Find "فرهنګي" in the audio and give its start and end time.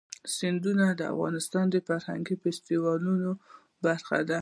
1.87-2.35